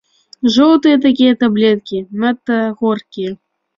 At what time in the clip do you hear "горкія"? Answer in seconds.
2.81-3.31